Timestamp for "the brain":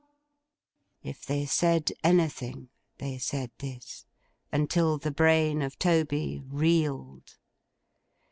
4.97-5.61